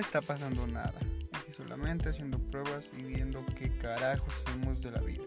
[0.00, 0.94] está pasando nada.
[1.32, 5.22] Aquí solamente haciendo pruebas y viendo qué carajos hacemos de la vida.